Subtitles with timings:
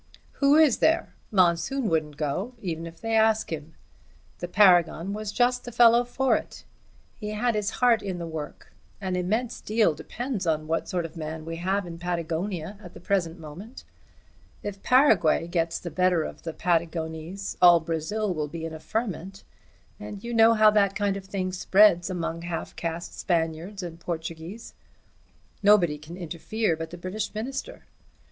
[0.41, 1.13] "Who is there?
[1.29, 3.75] Monsoon won't go, even if they ask him.
[4.39, 6.65] The Paragon was just the fellow for it.
[7.13, 8.73] He had his heart in the work.
[8.99, 12.99] An immense deal depends on what sort of man we have in Patagonia at the
[12.99, 13.83] present moment.
[14.63, 19.43] If Paraguay gets the better of the Patagonese all Brazil will be in a ferment,
[19.99, 24.73] and you know how that kind of thing spreads among half caste Spaniards and Portuguese.
[25.61, 27.85] Nobody can interfere but the British Minister.